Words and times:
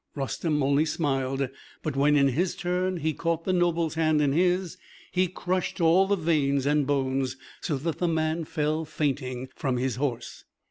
Rustem 0.15 0.63
only 0.63 0.85
smiled; 0.85 1.47
but 1.83 1.95
when 1.95 2.15
in 2.15 2.29
his 2.29 2.55
turn 2.55 2.97
he 2.97 3.13
caught 3.13 3.43
the 3.43 3.53
noble's 3.53 3.93
hand 3.93 4.19
in 4.19 4.31
his, 4.33 4.75
he 5.11 5.27
crushed 5.27 5.79
all 5.79 6.07
the 6.07 6.15
veins 6.15 6.65
and 6.65 6.87
bones, 6.87 7.37
so 7.59 7.77
that 7.77 7.99
the 7.99 8.07
man 8.07 8.45
fell 8.45 8.83
fainting 8.83 9.49
from 9.55 9.77
his 9.77 9.97
horse. 9.97 10.43